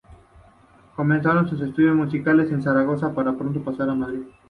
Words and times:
Comenzó 0.95 1.47
sus 1.47 1.61
estudios 1.61 1.95
musicales 1.95 2.49
en 2.51 2.63
Zaragoza 2.63 3.13
para 3.13 3.37
pronto 3.37 3.63
pasar 3.63 3.87
a 3.87 3.93
Madrid. 3.93 4.23